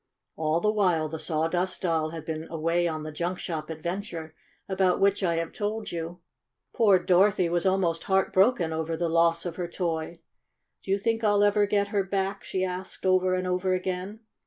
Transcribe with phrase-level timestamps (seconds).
[0.35, 4.33] All the while the Sawdust Doll had been away on the junk shop adventure,
[4.67, 6.21] about which I have told you,
[6.73, 10.19] poor Dorothy was almost heart broken over the loss of her toy.
[10.81, 14.21] "Do you think I'll ever get her back?" she asked over and over again.